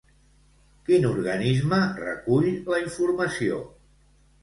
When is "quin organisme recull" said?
0.87-2.51